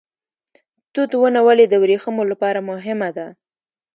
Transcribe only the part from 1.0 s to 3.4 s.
ونه ولې د وریښمو لپاره مهمه ده؟